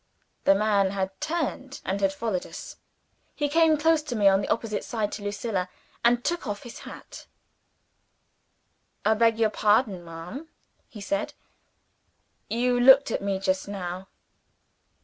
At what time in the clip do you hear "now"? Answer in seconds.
13.67-14.07